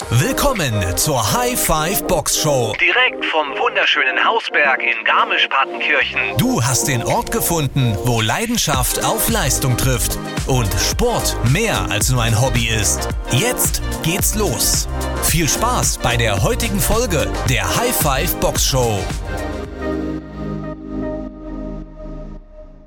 [0.00, 2.72] Willkommen zur High Five Box Show.
[2.80, 6.36] Direkt vom wunderschönen Hausberg in Garmisch-Partenkirchen.
[6.38, 10.16] Du hast den Ort gefunden, wo Leidenschaft auf Leistung trifft
[10.46, 13.08] und Sport mehr als nur ein Hobby ist.
[13.32, 14.88] Jetzt geht's los.
[15.24, 19.00] Viel Spaß bei der heutigen Folge der High Five Box Show.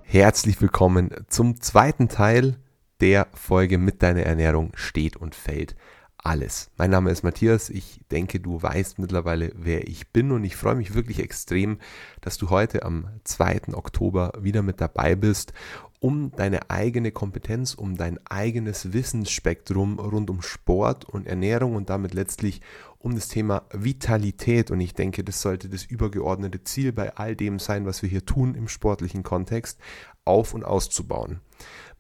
[0.04, 2.56] Herzlich willkommen zum zweiten Teil
[3.02, 5.76] der Folge mit deiner Ernährung steht und fällt
[6.24, 6.70] alles.
[6.78, 7.70] Mein Name ist Matthias.
[7.70, 11.80] Ich denke, du weißt mittlerweile, wer ich bin und ich freue mich wirklich extrem,
[12.22, 13.74] dass du heute am 2.
[13.74, 15.54] Oktober wieder mit dabei bist,
[16.00, 22.14] um deine eigene Kompetenz, um dein eigenes Wissensspektrum rund um Sport und Ernährung und damit
[22.14, 22.62] letztlich
[22.98, 24.72] um das Thema Vitalität.
[24.72, 28.26] Und ich denke, das sollte das übergeordnete Ziel bei all dem sein, was wir hier
[28.26, 29.80] tun im sportlichen Kontext,
[30.26, 31.42] auf und auszubauen.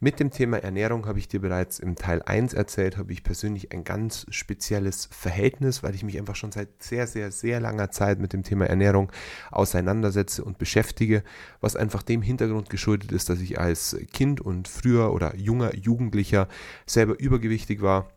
[0.03, 3.71] Mit dem Thema Ernährung habe ich dir bereits im Teil 1 erzählt, habe ich persönlich
[3.71, 8.17] ein ganz spezielles Verhältnis, weil ich mich einfach schon seit sehr, sehr, sehr langer Zeit
[8.17, 9.11] mit dem Thema Ernährung
[9.51, 11.23] auseinandersetze und beschäftige,
[11.59, 16.47] was einfach dem Hintergrund geschuldet ist, dass ich als Kind und früher oder junger Jugendlicher
[16.87, 18.09] selber übergewichtig war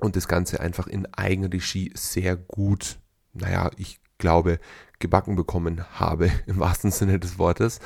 [0.00, 2.98] und das Ganze einfach in Eigenregie sehr gut,
[3.34, 4.60] naja, ich glaube,
[5.00, 7.80] gebacken bekommen habe, im wahrsten Sinne des Wortes.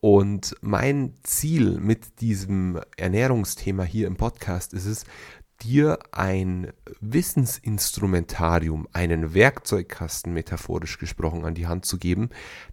[0.00, 5.04] Und mein Ziel mit diesem Ernährungsthema hier im Podcast ist es,
[5.62, 12.30] dir ein Wissensinstrumentarium, einen Werkzeugkasten metaphorisch gesprochen an die Hand zu geben,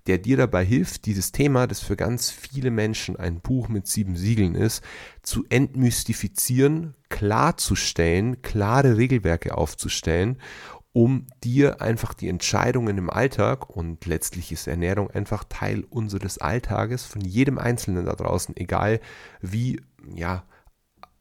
[0.08, 4.16] der dir dabei hilft, dieses Thema, das für ganz viele Menschen ein Buch mit sieben
[4.16, 4.84] Siegeln ist,
[5.22, 10.38] zu entmystifizieren, klarzustellen, klare Regelwerke aufzustellen
[10.94, 17.06] um dir einfach die Entscheidungen im Alltag und letztlich ist Ernährung einfach Teil unseres Alltages
[17.06, 19.00] von jedem Einzelnen da draußen, egal
[19.42, 19.82] wie,
[20.14, 20.44] ja,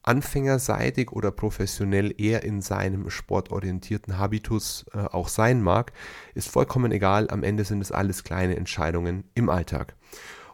[0.03, 5.93] anfängerseitig oder professionell er in seinem sportorientierten Habitus äh, auch sein mag,
[6.35, 7.31] ist vollkommen egal.
[7.31, 9.95] Am Ende sind es alles kleine Entscheidungen im Alltag.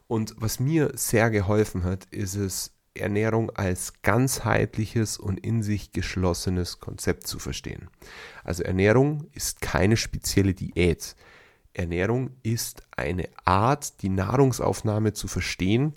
[0.07, 6.81] Und was mir sehr geholfen hat, ist es, Ernährung als ganzheitliches und in sich geschlossenes
[6.81, 7.89] Konzept zu verstehen.
[8.45, 11.17] Also Ernährung ist keine spezielle Diät.
[11.75, 15.95] Ernährung ist eine Art, die Nahrungsaufnahme zu verstehen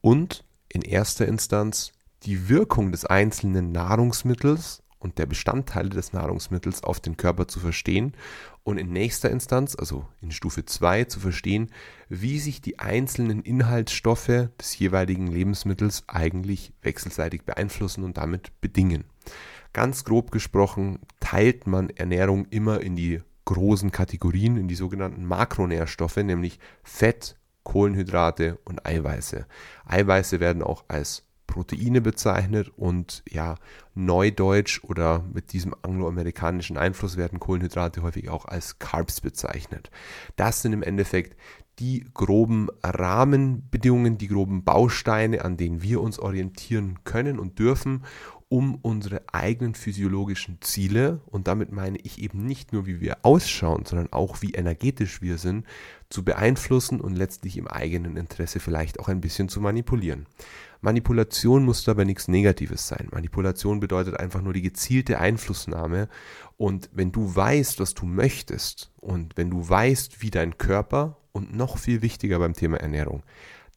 [0.00, 1.92] und in erster Instanz
[2.24, 8.14] die Wirkung des einzelnen Nahrungsmittels und der Bestandteile des Nahrungsmittels auf den Körper zu verstehen
[8.62, 11.70] und in nächster Instanz, also in Stufe 2, zu verstehen,
[12.08, 19.04] wie sich die einzelnen Inhaltsstoffe des jeweiligen Lebensmittels eigentlich wechselseitig beeinflussen und damit bedingen.
[19.72, 26.18] Ganz grob gesprochen teilt man Ernährung immer in die großen Kategorien, in die sogenannten Makronährstoffe,
[26.18, 29.46] nämlich Fett, Kohlenhydrate und Eiweiße.
[29.86, 33.56] Eiweiße werden auch als Proteine bezeichnet und ja,
[33.94, 39.90] neudeutsch oder mit diesem angloamerikanischen Einfluss werden Kohlenhydrate häufig auch als Carbs bezeichnet.
[40.36, 41.36] Das sind im Endeffekt
[41.78, 48.04] die groben Rahmenbedingungen, die groben Bausteine, an denen wir uns orientieren können und dürfen,
[48.52, 53.86] um unsere eigenen physiologischen Ziele, und damit meine ich eben nicht nur, wie wir ausschauen,
[53.86, 55.64] sondern auch, wie energetisch wir sind,
[56.10, 60.26] zu beeinflussen und letztlich im eigenen Interesse vielleicht auch ein bisschen zu manipulieren.
[60.82, 63.08] Manipulation muss dabei nichts Negatives sein.
[63.10, 66.10] Manipulation bedeutet einfach nur die gezielte Einflussnahme.
[66.58, 71.56] Und wenn du weißt, was du möchtest und wenn du weißt, wie dein Körper und
[71.56, 73.22] noch viel wichtiger beim Thema Ernährung,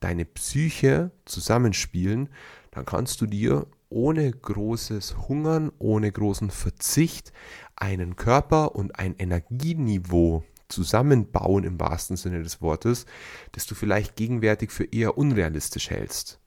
[0.01, 2.27] deine Psyche zusammenspielen,
[2.71, 7.31] dann kannst du dir ohne großes Hungern, ohne großen Verzicht
[7.77, 13.05] einen Körper und ein Energieniveau zusammenbauen im wahrsten Sinne des Wortes,
[13.53, 16.41] das du vielleicht gegenwärtig für eher unrealistisch hältst.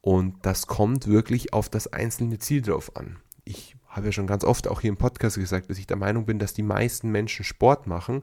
[0.00, 3.18] Und das kommt wirklich auf das einzelne Ziel drauf an.
[3.44, 6.26] Ich habe ja schon ganz oft auch hier im Podcast gesagt, dass ich der Meinung
[6.26, 8.22] bin, dass die meisten Menschen Sport machen,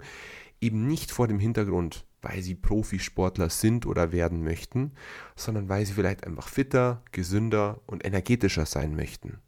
[0.60, 4.92] eben nicht vor dem Hintergrund, weil sie Profisportler sind oder werden möchten,
[5.36, 9.40] sondern weil sie vielleicht einfach fitter, gesünder und energetischer sein möchten.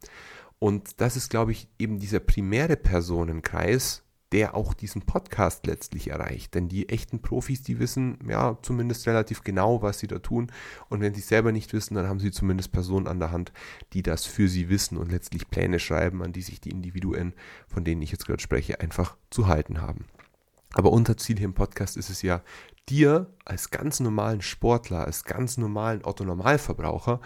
[0.60, 6.54] Und das ist, glaube ich, eben dieser primäre Personenkreis, der auch diesen Podcast letztlich erreicht.
[6.54, 10.52] Denn die echten Profis, die wissen ja zumindest relativ genau, was sie da tun.
[10.90, 13.54] Und wenn sie es selber nicht wissen, dann haben sie zumindest Personen an der Hand,
[13.94, 17.34] die das für sie wissen und letztlich Pläne schreiben, an die sich die Individuen,
[17.68, 20.06] von denen ich jetzt gerade spreche, einfach zu halten haben.
[20.74, 22.42] Aber unser Ziel hier im Podcast ist es ja,
[22.90, 27.20] dir als ganz normalen Sportler, als ganz normalen Otto-Normalverbraucher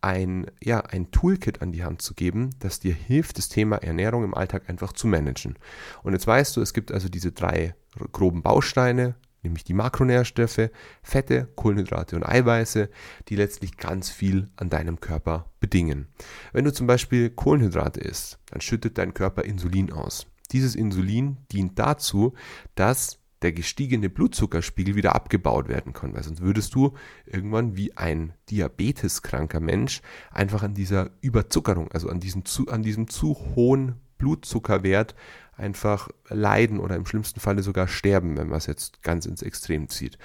[0.00, 4.24] ein, ja, ein Toolkit an die Hand zu geben, das dir hilft, das Thema Ernährung
[4.24, 5.58] im Alltag einfach zu managen.
[6.02, 7.74] Und jetzt weißt du, es gibt also diese drei
[8.12, 10.70] groben Bausteine, nämlich die Makronährstoffe,
[11.02, 12.88] Fette, Kohlenhydrate und Eiweiße,
[13.28, 16.08] die letztlich ganz viel an deinem Körper bedingen.
[16.52, 20.26] Wenn du zum Beispiel Kohlenhydrate isst, dann schüttet dein Körper Insulin aus.
[20.52, 22.34] Dieses Insulin dient dazu,
[22.74, 28.32] dass der gestiegene Blutzuckerspiegel wieder abgebaut werden kann, weil sonst würdest du irgendwann wie ein
[28.50, 30.02] diabeteskranker Mensch
[30.32, 35.14] einfach an dieser Überzuckerung, also an diesem zu, an diesem zu hohen Blutzuckerwert
[35.58, 39.88] einfach leiden oder im schlimmsten Falle sogar sterben, wenn man es jetzt ganz ins Extrem
[39.88, 40.18] zieht.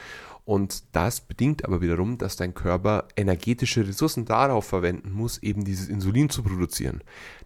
[0.45, 5.87] Und das bedingt aber wiederum, dass dein Körper energetische Ressourcen darauf verwenden muss, eben dieses
[5.87, 7.01] Insulin zu produzieren.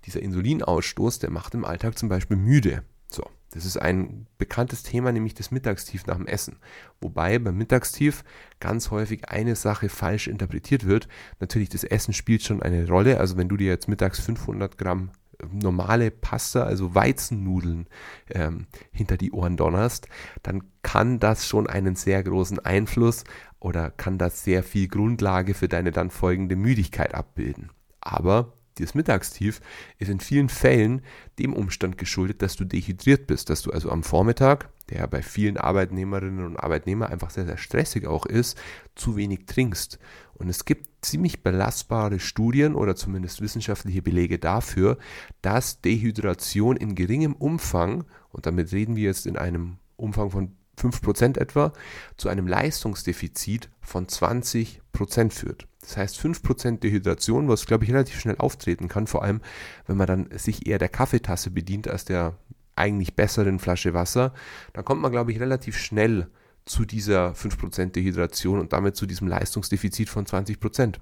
[0.06, 2.84] Dieser Insulinausstoß, der macht im Alltag zum Beispiel müde.
[3.08, 6.58] So, das ist ein bekanntes Thema, nämlich das Mittagstief nach dem Essen.
[7.00, 8.24] Wobei beim Mittagstief
[8.60, 11.08] ganz häufig eine Sache falsch interpretiert wird.
[11.40, 13.20] Natürlich, das Essen spielt schon eine Rolle.
[13.20, 15.12] Also wenn du dir jetzt mittags 500 Gramm
[15.52, 17.88] normale Pasta, also Weizennudeln,
[18.30, 20.08] ähm, hinter die Ohren donnerst,
[20.44, 23.24] dann kann das schon einen sehr großen Einfluss
[23.60, 27.72] oder kann das sehr viel Grundlage für deine dann folgende Müdigkeit abbilden.
[28.02, 29.62] Aber dieses Mittagstief
[29.98, 31.02] ist in vielen Fällen
[31.40, 35.58] dem Umstand geschuldet, dass du dehydriert bist, dass du also am Vormittag, der bei vielen
[35.58, 38.58] Arbeitnehmerinnen und Arbeitnehmern einfach sehr, sehr stressig auch ist,
[38.96, 40.00] zu wenig trinkst.
[40.34, 44.98] Und es gibt ziemlich belastbare Studien oder zumindest wissenschaftliche Belege dafür,
[45.42, 51.40] dass Dehydration in geringem Umfang, und damit reden wir jetzt in einem Umfang von 5%
[51.40, 51.74] etwa,
[52.18, 55.68] zu einem Leistungsdefizit von 20% führt.
[55.82, 59.42] Das heißt 5% Dehydration, was glaube ich relativ schnell auftreten kann, vor allem
[59.86, 62.36] wenn man dann sich eher der Kaffeetasse bedient als der
[62.76, 64.34] eigentlich besseren Flasche Wasser,
[64.74, 66.28] dann kommt man glaube ich relativ schnell
[66.66, 70.96] zu dieser 5% Dehydration und damit zu diesem Leistungsdefizit von 20%.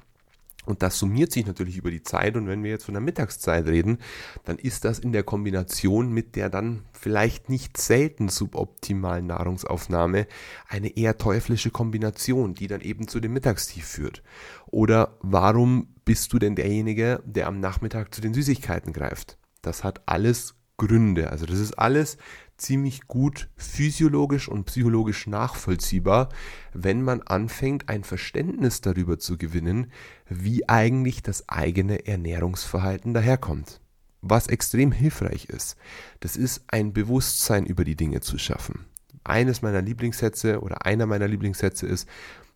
[0.65, 2.35] Und das summiert sich natürlich über die Zeit.
[2.35, 3.99] Und wenn wir jetzt von der Mittagszeit reden,
[4.43, 10.27] dann ist das in der Kombination mit der dann vielleicht nicht selten suboptimalen Nahrungsaufnahme
[10.67, 14.23] eine eher teuflische Kombination, die dann eben zu dem Mittagstief führt.
[14.67, 19.37] Oder warum bist du denn derjenige, der am Nachmittag zu den Süßigkeiten greift?
[19.61, 21.31] Das hat alles Gründe.
[21.31, 22.17] Also das ist alles
[22.57, 26.29] ziemlich gut physiologisch und psychologisch nachvollziehbar,
[26.73, 29.91] wenn man anfängt, ein Verständnis darüber zu gewinnen,
[30.27, 33.81] wie eigentlich das eigene Ernährungsverhalten daherkommt.
[34.21, 35.77] Was extrem hilfreich ist,
[36.19, 38.85] das ist ein Bewusstsein über die Dinge zu schaffen.
[39.23, 42.07] Eines meiner Lieblingssätze oder einer meiner Lieblingssätze ist,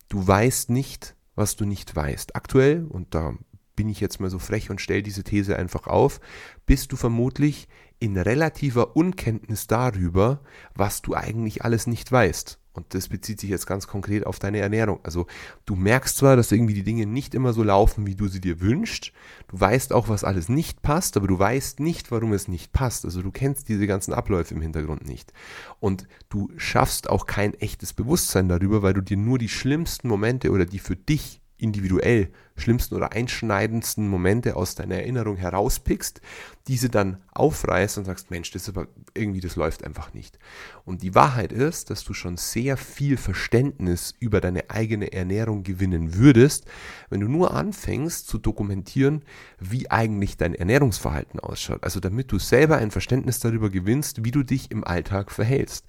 [0.08, 2.34] du weißt nicht, was du nicht weißt.
[2.34, 3.34] Aktuell, und da
[3.76, 6.20] bin ich jetzt mal so frech und stelle diese These einfach auf,
[6.66, 7.68] bist du vermutlich
[7.98, 10.40] in relativer Unkenntnis darüber,
[10.74, 12.60] was du eigentlich alles nicht weißt.
[12.72, 15.00] Und das bezieht sich jetzt ganz konkret auf deine Ernährung.
[15.02, 15.26] Also
[15.66, 18.60] du merkst zwar, dass irgendwie die Dinge nicht immer so laufen, wie du sie dir
[18.60, 19.12] wünschst.
[19.48, 23.04] Du weißt auch, was alles nicht passt, aber du weißt nicht, warum es nicht passt.
[23.04, 25.32] Also du kennst diese ganzen Abläufe im Hintergrund nicht.
[25.80, 30.50] Und du schaffst auch kein echtes Bewusstsein darüber, weil du dir nur die schlimmsten Momente
[30.52, 32.30] oder die für dich individuell
[32.60, 36.20] schlimmsten oder einschneidendsten Momente aus deiner Erinnerung herauspickst,
[36.68, 40.38] diese dann aufreißt und sagst, Mensch, das ist aber irgendwie, das läuft einfach nicht.
[40.84, 46.14] Und die Wahrheit ist, dass du schon sehr viel Verständnis über deine eigene Ernährung gewinnen
[46.14, 46.66] würdest,
[47.08, 49.22] wenn du nur anfängst zu dokumentieren,
[49.58, 51.82] wie eigentlich dein Ernährungsverhalten ausschaut.
[51.82, 55.86] Also damit du selber ein Verständnis darüber gewinnst, wie du dich im Alltag verhältst.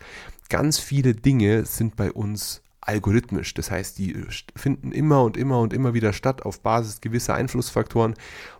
[0.50, 3.54] Ganz viele Dinge sind bei uns algorithmisch.
[3.54, 4.26] Das heißt, die
[4.56, 8.16] finden immer und immer und immer wieder statt auf Basis gewisser Einflussfaktoren,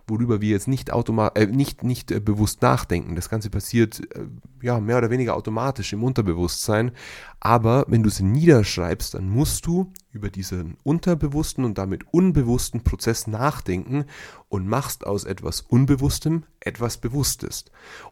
[0.06, 3.14] worüber wir jetzt nicht, automat äh, nicht, nicht äh, bewusst nachdenken.
[3.14, 4.26] Das Ganze passiert äh,
[4.62, 6.92] ja mehr oder weniger automatisch im Unterbewusstsein.
[7.40, 13.26] Aber wenn du sie niederschreibst, dann musst du über diesen unterbewussten und damit unbewussten Prozess
[13.26, 14.04] nachdenken
[14.48, 17.64] und machst aus etwas Unbewusstem etwas Bewusstes.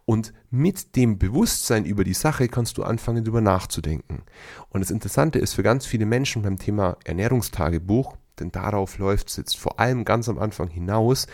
[0.04, 4.22] Und mit dem Bewusstsein über die Sache kannst du anfangen, darüber nachzudenken.
[4.70, 9.36] Und das Interessante ist für ganz viele Menschen beim Thema Ernährungstagebuch, denn darauf läuft es
[9.36, 11.26] jetzt vor allem ganz am Anfang hinaus,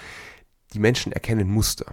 [0.77, 1.87] die Menschen erkennen Muster.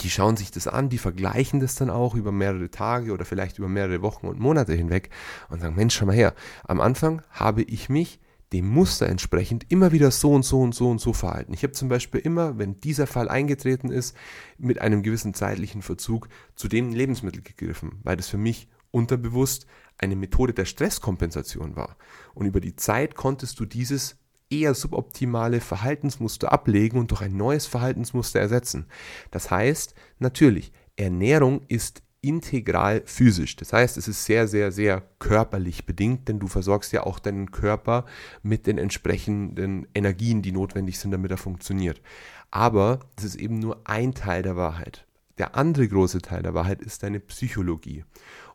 [0.00, 3.58] Die schauen sich das an, die vergleichen das dann auch über mehrere Tage oder vielleicht
[3.58, 5.10] über mehrere Wochen und Monate hinweg
[5.50, 8.18] und sagen, Mensch, schau mal her, am Anfang habe ich mich
[8.54, 11.52] dem Muster entsprechend immer wieder so und so und so und so verhalten.
[11.52, 14.16] Ich habe zum Beispiel immer, wenn dieser Fall eingetreten ist,
[14.56, 19.66] mit einem gewissen zeitlichen Verzug zu dem Lebensmittel gegriffen, weil das für mich unterbewusst
[19.98, 21.98] eine Methode der Stresskompensation war.
[22.32, 24.19] Und über die Zeit konntest du dieses
[24.50, 28.86] eher suboptimale Verhaltensmuster ablegen und durch ein neues Verhaltensmuster ersetzen.
[29.30, 33.56] Das heißt, natürlich, Ernährung ist integral physisch.
[33.56, 37.50] Das heißt, es ist sehr, sehr, sehr körperlich bedingt, denn du versorgst ja auch deinen
[37.50, 38.04] Körper
[38.42, 42.02] mit den entsprechenden Energien, die notwendig sind, damit er funktioniert.
[42.50, 45.06] Aber es ist eben nur ein Teil der Wahrheit.
[45.38, 48.04] Der andere große Teil der Wahrheit ist deine Psychologie.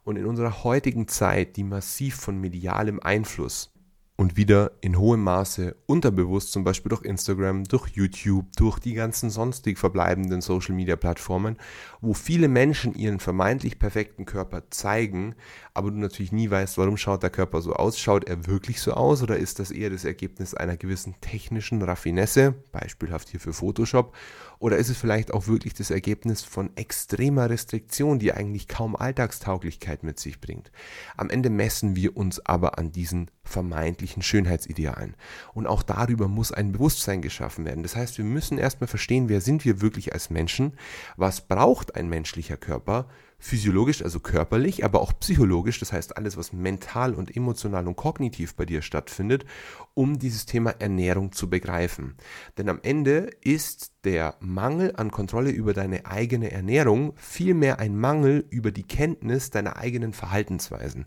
[0.03, 3.71] Und in unserer heutigen Zeit, die massiv von medialem Einfluss
[4.17, 9.29] und wieder in hohem Maße unterbewusst, zum Beispiel durch Instagram, durch YouTube, durch die ganzen
[9.29, 11.57] sonstig verbleibenden Social-Media-Plattformen,
[11.99, 15.35] wo viele Menschen ihren vermeintlich perfekten Körper zeigen,
[15.75, 17.99] aber du natürlich nie weißt, warum schaut der Körper so aus.
[17.99, 22.55] Schaut er wirklich so aus oder ist das eher das Ergebnis einer gewissen technischen Raffinesse,
[22.71, 24.15] beispielhaft hier für Photoshop,
[24.57, 30.03] oder ist es vielleicht auch wirklich das Ergebnis von extremer Restriktion, die eigentlich kaum Alltagstauglichkeit
[30.03, 30.71] mit sich bringt?
[31.17, 35.15] Am Ende messen wir uns aber an diesen vermeintlichen Schönheitsidealen.
[35.53, 37.83] Und auch darüber muss ein Bewusstsein geschaffen werden.
[37.83, 40.73] Das heißt, wir müssen erstmal verstehen, wer sind wir wirklich als Menschen,
[41.17, 46.53] was braucht ein menschlicher Körper physiologisch, also körperlich, aber auch psychologisch, das heißt alles, was
[46.53, 49.45] mental und emotional und kognitiv bei dir stattfindet,
[49.93, 52.15] um dieses Thema Ernährung zu begreifen.
[52.57, 58.45] Denn am Ende ist der Mangel an Kontrolle über deine eigene Ernährung vielmehr ein Mangel
[58.49, 61.05] über die Kenntnis deiner eigenen Verhaltensweisen.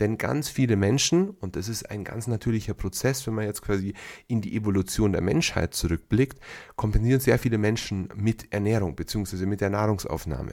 [0.00, 3.94] Denn ganz viele Menschen, und das ist ein ganz natürlicher Prozess, wenn man jetzt quasi
[4.28, 6.40] in die Evolution der Menschheit zurückblickt,
[6.76, 9.44] kompensieren sehr viele Menschen mit Ernährung bzw.
[9.44, 10.52] mit der Nahrungsaufnahme.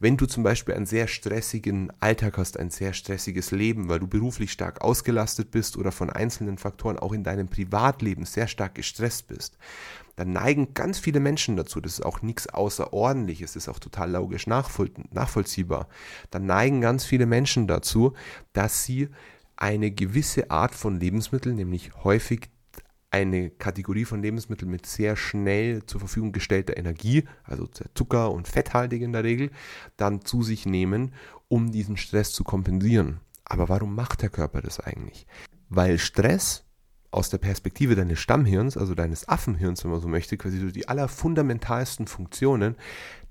[0.00, 4.06] Wenn du zum Beispiel einen sehr stressigen Alltag hast, ein sehr stressiges Leben, weil du
[4.06, 9.28] beruflich stark ausgelastet bist oder von einzelnen Faktoren auch in deinem Privatleben sehr stark gestresst
[9.28, 9.58] bist,
[10.16, 14.10] dann neigen ganz viele Menschen dazu, das ist auch nichts Außerordentliches, das ist auch total
[14.10, 15.88] logisch nachvoll nachvollziehbar,
[16.30, 18.14] dann neigen ganz viele Menschen dazu,
[18.52, 19.08] dass sie
[19.56, 22.50] eine gewisse Art von Lebensmitteln, nämlich häufig
[23.10, 29.02] eine Kategorie von Lebensmitteln mit sehr schnell zur Verfügung gestellter Energie, also Zucker und fetthaltig
[29.02, 29.50] in der Regel,
[29.96, 31.14] dann zu sich nehmen,
[31.48, 33.20] um diesen Stress zu kompensieren.
[33.44, 35.26] Aber warum macht der Körper das eigentlich?
[35.70, 36.64] Weil Stress
[37.10, 40.88] aus der Perspektive deines Stammhirns, also deines Affenhirns, wenn man so möchte, quasi so die
[40.88, 42.76] allerfundamentalsten Funktionen,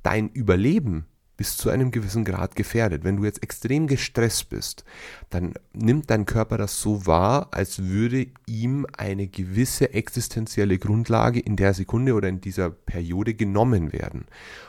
[0.01, 1.05] dein Überleben
[1.37, 3.03] bis zu einem gewissen Grad gefährdet.
[3.03, 4.83] Wenn du jetzt extrem gestresst bist,
[5.29, 11.55] dann nimmt dein Körper das so wahr, als würde ihm eine gewisse existenzielle Grundlage in
[11.55, 14.25] der Sekunde oder in dieser Periode genommen werden.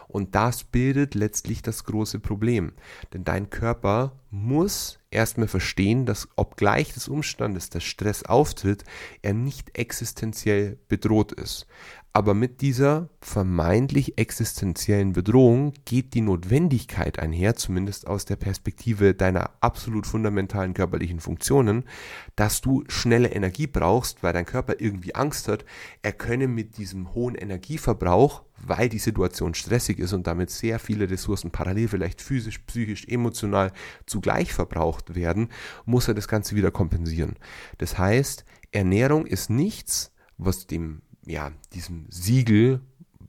[0.09, 2.73] Und das bildet letztlich das große Problem.
[3.13, 8.85] Denn dein Körper muss erstmal verstehen, dass obgleich des Umstandes, dass Stress auftritt,
[9.23, 11.67] er nicht existenziell bedroht ist.
[12.13, 19.51] Aber mit dieser vermeintlich existenziellen Bedrohung geht die Notwendigkeit einher, zumindest aus der Perspektive deiner
[19.61, 21.85] absolut fundamentalen körperlichen Funktionen,
[22.35, 25.65] dass du schnelle Energie brauchst, weil dein Körper irgendwie Angst hat,
[26.03, 31.11] er könne mit diesem hohen Energieverbrauch, weil die Situation stressig ist und damit sehr viele
[31.11, 33.73] Ressourcen parallel, vielleicht physisch, psychisch, emotional
[34.07, 35.49] zugleich verbraucht werden,
[35.85, 37.37] muss er das Ganze wieder kompensieren.
[37.79, 42.81] Das heißt, Ernährung ist nichts, was dem ja, diesem Siegel,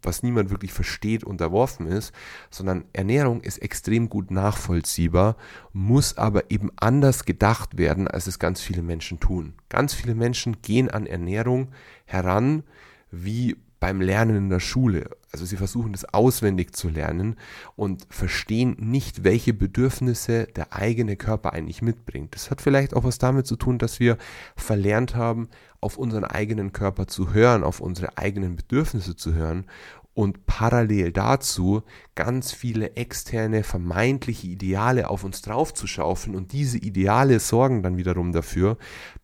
[0.01, 2.13] was niemand wirklich versteht, unterworfen ist,
[2.49, 5.35] sondern Ernährung ist extrem gut nachvollziehbar,
[5.73, 9.55] muss aber eben anders gedacht werden, als es ganz viele Menschen tun.
[9.67, 11.69] Ganz viele Menschen gehen an Ernährung
[12.05, 12.63] heran
[13.11, 15.09] wie beim Lernen in der Schule.
[15.31, 17.35] Also sie versuchen das auswendig zu lernen
[17.75, 22.33] und verstehen nicht, welche Bedürfnisse der eigene Körper eigentlich mitbringt.
[22.33, 24.17] Das hat vielleicht auch was damit zu tun, dass wir
[24.55, 25.49] verlernt haben,
[25.81, 29.65] auf unseren eigenen Körper zu hören, auf unsere eigenen Bedürfnisse zu hören
[30.13, 31.83] und parallel dazu
[32.15, 38.77] ganz viele externe vermeintliche Ideale auf uns draufzuschaufeln und diese Ideale sorgen dann wiederum dafür,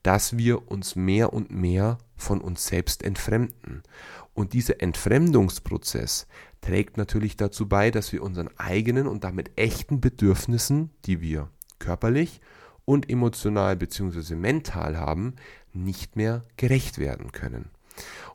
[0.03, 3.83] dass wir uns mehr und mehr von uns selbst entfremden.
[4.33, 6.27] Und dieser Entfremdungsprozess
[6.61, 11.49] trägt natürlich dazu bei, dass wir unseren eigenen und damit echten Bedürfnissen, die wir
[11.79, 12.41] körperlich
[12.85, 14.35] und emotional bzw.
[14.35, 15.35] mental haben,
[15.73, 17.69] nicht mehr gerecht werden können.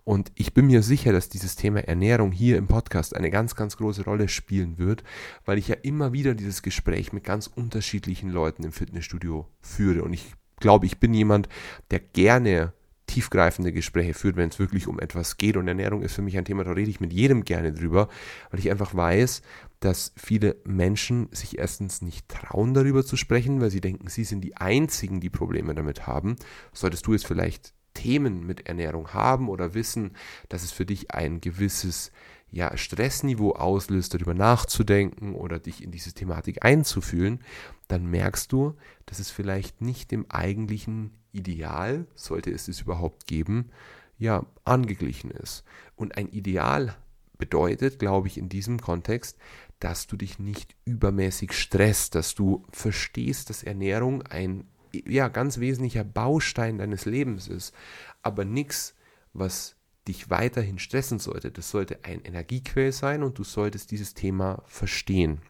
[0.05, 3.77] Und ich bin mir sicher, dass dieses Thema Ernährung hier im Podcast eine ganz, ganz
[3.77, 5.05] große Rolle spielen wird,
[5.45, 10.03] weil ich ja immer wieder dieses Gespräch mit ganz unterschiedlichen Leuten im Fitnessstudio führe.
[10.03, 11.49] Und ich glaube, ich bin jemand,
[11.91, 12.73] der gerne
[13.11, 15.57] tiefgreifende Gespräche führt, wenn es wirklich um etwas geht.
[15.57, 18.09] Und Ernährung ist für mich ein Thema, da rede ich mit jedem gerne drüber,
[18.51, 19.43] weil ich einfach weiß,
[19.81, 24.43] dass viele Menschen sich erstens nicht trauen, darüber zu sprechen, weil sie denken, sie sind
[24.43, 26.37] die Einzigen, die Probleme damit haben.
[26.73, 30.17] Solltest du jetzt vielleicht Themen mit Ernährung haben oder wissen,
[30.49, 32.13] dass es für dich ein gewisses
[32.51, 37.41] ja, Stressniveau auslöst, darüber nachzudenken oder dich in diese Thematik einzufühlen,
[37.89, 38.75] dann merkst du,
[39.07, 43.71] dass es vielleicht nicht dem eigentlichen Ideal, sollte es es überhaupt geben,
[44.19, 45.65] ja, angeglichen ist.
[45.97, 46.97] Und ein Ideal
[47.39, 49.39] bedeutet, glaube ich, in diesem Kontext,
[49.79, 56.05] dass du dich nicht übermäßig stresst, dass du verstehst, dass Ernährung ein ja, ganz wesentlicher
[56.05, 57.75] Baustein deines Lebens ist,
[58.23, 58.95] aber nichts,
[59.33, 59.77] was
[60.09, 61.51] dich weiterhin stressen sollte.
[61.51, 65.41] Das sollte ein Energiequell sein und du solltest dieses Thema verstehen.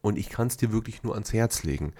[0.00, 1.92] Und ich kann es dir wirklich nur ans Herz legen.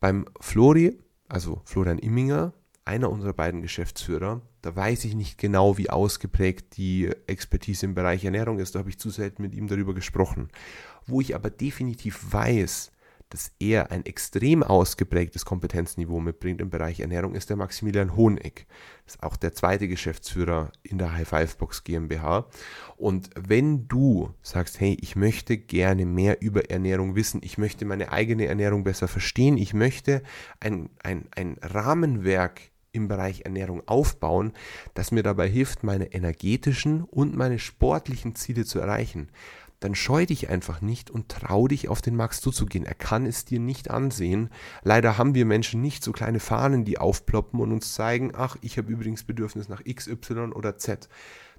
[0.00, 2.52] Beim Flori, also Florian Imminger,
[2.84, 8.24] einer unserer beiden Geschäftsführer, da weiß ich nicht genau, wie ausgeprägt die Expertise im Bereich
[8.24, 10.48] Ernährung ist, da habe ich zu selten mit ihm darüber gesprochen.
[11.06, 12.92] Wo ich aber definitiv weiß,
[13.30, 18.66] dass er ein extrem ausgeprägtes Kompetenzniveau mitbringt im Bereich Ernährung, ist der Maximilian Honeck.
[19.04, 22.46] Das ist auch der zweite Geschäftsführer in der High Five Box GmbH.
[22.96, 28.12] Und wenn du sagst, hey, ich möchte gerne mehr über Ernährung wissen, ich möchte meine
[28.12, 30.22] eigene Ernährung besser verstehen, ich möchte
[30.60, 32.60] ein, ein, ein Rahmenwerk
[32.92, 34.52] im Bereich Ernährung aufbauen,
[34.94, 39.28] das mir dabei hilft, meine energetischen und meine sportlichen Ziele zu erreichen,
[39.80, 42.84] dann scheu dich einfach nicht und trau dich auf den Max zuzugehen.
[42.84, 44.50] Er kann es dir nicht ansehen.
[44.82, 48.78] Leider haben wir Menschen nicht so kleine Fahnen, die aufploppen und uns zeigen, ach, ich
[48.78, 51.08] habe übrigens Bedürfnis nach X, Y oder Z.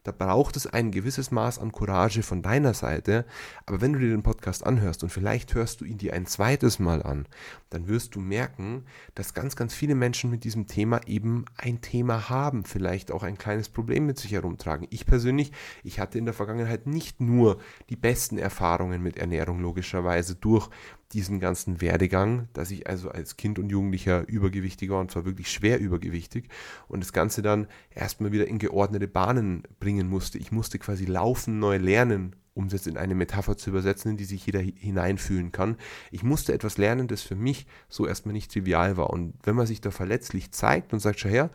[0.03, 3.25] Da braucht es ein gewisses Maß an Courage von deiner Seite.
[3.65, 6.79] Aber wenn du dir den Podcast anhörst und vielleicht hörst du ihn dir ein zweites
[6.79, 7.27] Mal an,
[7.69, 12.29] dann wirst du merken, dass ganz, ganz viele Menschen mit diesem Thema eben ein Thema
[12.29, 14.87] haben, vielleicht auch ein kleines Problem mit sich herumtragen.
[14.89, 15.51] Ich persönlich,
[15.83, 20.69] ich hatte in der Vergangenheit nicht nur die besten Erfahrungen mit Ernährung logischerweise durch
[21.13, 25.51] diesen ganzen Werdegang, dass ich also als Kind und Jugendlicher übergewichtig war und zwar wirklich
[25.51, 26.49] schwer übergewichtig
[26.87, 30.37] und das Ganze dann erstmal wieder in geordnete Bahnen bringen musste.
[30.37, 34.17] Ich musste quasi laufen, neu lernen, um es jetzt in eine Metapher zu übersetzen, in
[34.17, 35.77] die sich jeder hineinfühlen kann.
[36.11, 39.09] Ich musste etwas lernen, das für mich so erstmal nicht trivial war.
[39.09, 41.49] Und wenn man sich da verletzlich zeigt und sagt, schau her,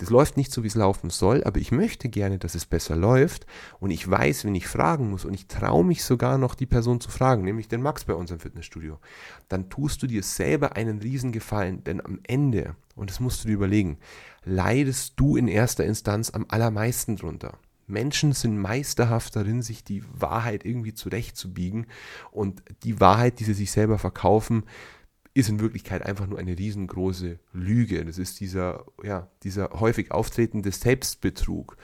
[0.00, 2.96] das läuft nicht so, wie es laufen soll, aber ich möchte gerne, dass es besser
[2.96, 3.46] läuft
[3.80, 7.02] und ich weiß, wenn ich fragen muss und ich traue mich sogar noch die Person
[7.02, 8.98] zu fragen, nämlich den Max bei unserem Fitnessstudio,
[9.50, 13.54] dann tust du dir selber einen Riesengefallen, denn am Ende, und das musst du dir
[13.54, 13.98] überlegen,
[14.42, 17.58] leidest du in erster Instanz am allermeisten drunter.
[17.86, 21.86] Menschen sind meisterhaft darin, sich die Wahrheit irgendwie zurechtzubiegen
[22.30, 24.62] und die Wahrheit, die sie sich selber verkaufen,
[25.32, 28.04] ist in Wirklichkeit einfach nur eine riesengroße Lüge.
[28.04, 31.76] Das ist dieser, ja, dieser häufig auftretende Selbstbetrug.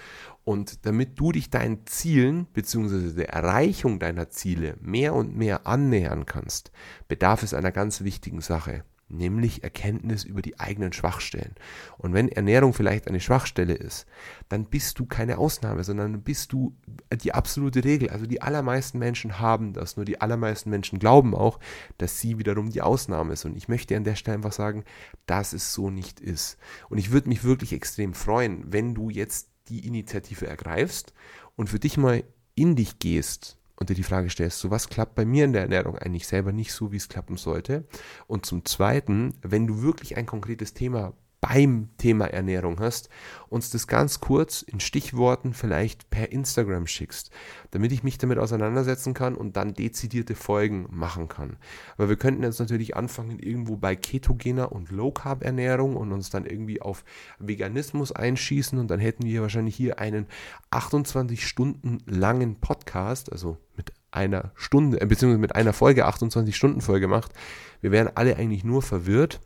[0.45, 3.13] Und damit du dich deinen Zielen bzw.
[3.13, 6.73] der Erreichung deiner Ziele mehr und mehr annähern kannst,
[7.09, 11.55] bedarf es einer ganz wichtigen Sache nämlich Erkenntnis über die eigenen Schwachstellen.
[11.99, 14.07] Und wenn Ernährung vielleicht eine Schwachstelle ist,
[14.49, 16.75] dann bist du keine Ausnahme, sondern bist du
[17.13, 18.11] die absolute Regel.
[18.11, 21.61] Also die allermeisten Menschen haben das, nur die allermeisten Menschen glauben auch,
[21.99, 23.45] dass sie wiederum die Ausnahme ist.
[23.45, 24.85] Und ich möchte an der Stelle einfach sagen,
[25.27, 26.59] dass es so nicht ist.
[26.89, 31.13] Und ich würde mich wirklich extrem freuen, wenn du jetzt die Initiative ergreifst
[31.55, 35.15] und für dich mal in dich gehst und dir die Frage stellst, so was klappt
[35.15, 37.85] bei mir in der Ernährung eigentlich selber nicht so, wie es klappen sollte.
[38.27, 43.09] Und zum Zweiten, wenn du wirklich ein konkretes Thema beim Thema Ernährung hast,
[43.49, 47.31] uns das ganz kurz in Stichworten vielleicht per Instagram schickst,
[47.71, 51.57] damit ich mich damit auseinandersetzen kann und dann dezidierte Folgen machen kann.
[51.97, 56.31] Aber wir könnten jetzt natürlich anfangen irgendwo bei ketogener und Low Carb Ernährung und uns
[56.31, 57.05] dann irgendwie auf
[57.39, 60.27] Veganismus einschießen und dann hätten wir wahrscheinlich hier einen
[60.71, 66.81] 28 Stunden langen Podcast, also mit einer Stunde, äh, beziehungsweise mit einer Folge, 28 Stunden
[66.81, 67.33] Folge macht.
[67.81, 69.41] Wir wären alle eigentlich nur verwirrt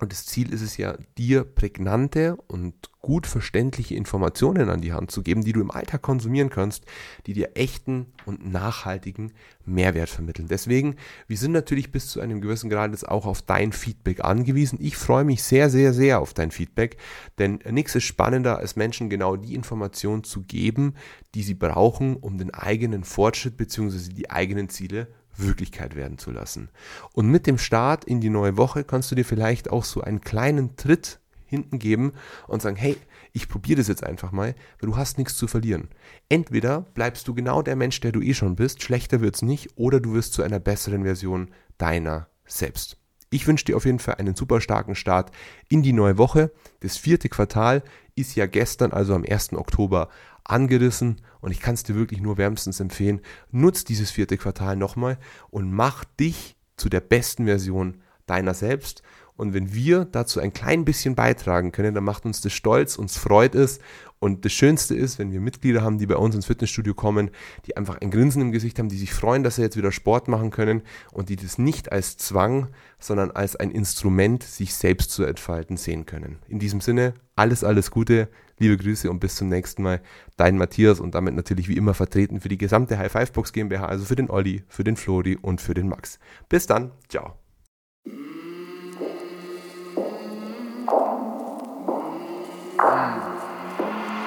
[0.00, 5.12] und das Ziel ist es ja, dir prägnante und gut verständliche Informationen an die Hand
[5.12, 6.84] zu geben, die du im Alltag konsumieren kannst,
[7.26, 9.32] die dir echten und nachhaltigen
[9.64, 10.48] Mehrwert vermitteln.
[10.48, 10.96] Deswegen,
[11.28, 14.78] wir sind natürlich bis zu einem gewissen Grad jetzt auch auf dein Feedback angewiesen.
[14.80, 16.96] Ich freue mich sehr, sehr, sehr auf dein Feedback,
[17.38, 20.94] denn nichts ist spannender, als Menschen genau die Informationen zu geben,
[21.36, 24.12] die sie brauchen, um den eigenen Fortschritt bzw.
[24.12, 26.68] die eigenen Ziele Wirklichkeit werden zu lassen.
[27.12, 30.20] Und mit dem Start in die neue Woche kannst du dir vielleicht auch so einen
[30.20, 32.12] kleinen Tritt hinten geben
[32.46, 32.96] und sagen, hey,
[33.32, 35.88] ich probiere das jetzt einfach mal, weil du hast nichts zu verlieren.
[36.28, 40.00] Entweder bleibst du genau der Mensch, der du eh schon bist, schlechter wird's nicht, oder
[40.00, 42.96] du wirst zu einer besseren Version deiner selbst.
[43.30, 45.32] Ich wünsche dir auf jeden Fall einen super starken Start
[45.68, 46.52] in die neue Woche.
[46.80, 47.82] Das vierte Quartal
[48.14, 49.54] ist ja gestern, also am 1.
[49.54, 50.08] Oktober,
[50.44, 53.20] angerissen und ich kann es dir wirklich nur wärmstens empfehlen.
[53.50, 55.18] Nutz dieses vierte Quartal nochmal
[55.50, 59.02] und mach dich zu der besten Version deiner selbst.
[59.36, 63.18] Und wenn wir dazu ein klein bisschen beitragen können, dann macht uns das stolz, uns
[63.18, 63.80] freut es.
[64.20, 67.30] Und das Schönste ist, wenn wir Mitglieder haben, die bei uns ins Fitnessstudio kommen,
[67.66, 70.28] die einfach ein Grinsen im Gesicht haben, die sich freuen, dass sie jetzt wieder Sport
[70.28, 72.68] machen können und die das nicht als Zwang,
[73.00, 76.38] sondern als ein Instrument, sich selbst zu entfalten, sehen können.
[76.48, 78.28] In diesem Sinne, alles, alles Gute.
[78.58, 80.00] Liebe Grüße und bis zum nächsten Mal.
[80.36, 83.86] Dein Matthias und damit natürlich wie immer vertreten für die gesamte High Five Box GmbH,
[83.86, 86.18] also für den Olli, für den Flori und für den Max.
[86.48, 86.92] Bis dann.
[87.08, 87.34] Ciao.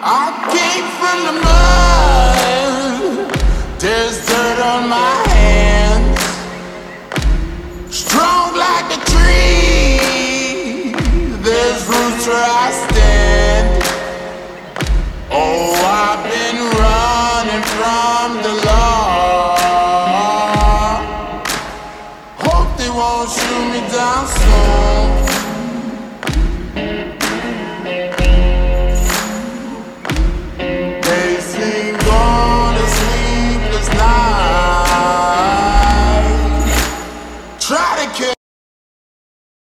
[0.10, 1.67] I came from the